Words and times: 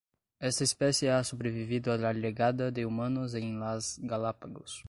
Esta 0.39 0.63
especie 0.63 1.11
ha 1.11 1.23
sobrevivido 1.23 1.93
a 1.93 1.97
la 1.99 2.11
llegada 2.11 2.71
de 2.71 2.87
humanos 2.87 3.35
en 3.35 3.59
las 3.59 3.99
Galápagos. 4.01 4.79